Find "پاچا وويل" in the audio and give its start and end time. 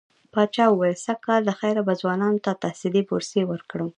0.33-0.97